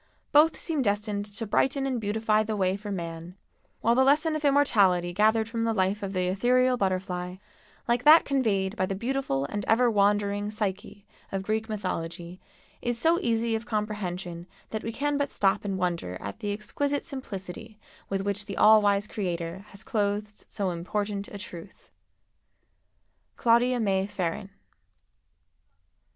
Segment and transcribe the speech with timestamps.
[0.31, 3.35] Both seem destined to brighten and beautify the way for man,
[3.81, 7.35] while the lesson of immortality gathered from the life of the ethereal butterfly,
[7.87, 12.39] like that conveyed by the beautiful and ever wandering Psyche of Greek mythology,
[12.81, 17.05] is so easy of comprehension that we can but stop and wonder at the exquisite
[17.05, 17.79] simplicity
[18.09, 21.91] with which the all wise Creator has clothed so important a truth.
[23.37, 24.49] Claudia May Ferrin.